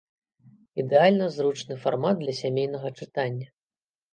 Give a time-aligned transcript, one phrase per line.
[0.83, 3.47] Ідэальна зручны фармат для сямейнага чытання.